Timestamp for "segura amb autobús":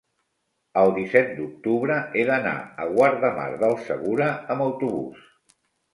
3.91-5.29